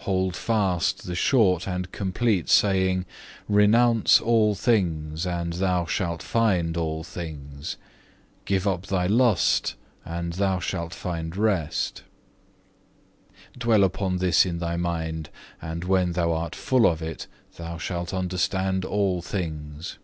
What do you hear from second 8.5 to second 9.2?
up thy